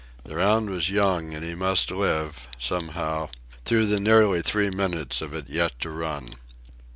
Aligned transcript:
The 0.23 0.35
round 0.35 0.71
was 0.71 0.89
young, 0.89 1.31
and 1.35 1.45
he 1.45 1.53
must 1.53 1.91
live, 1.91 2.47
somehow, 2.57 3.29
through 3.65 3.85
the 3.85 3.99
nearly 3.99 4.41
three 4.41 4.71
minutes 4.71 5.21
of 5.21 5.31
it 5.35 5.47
yet 5.47 5.79
to 5.81 5.91
run. 5.91 6.33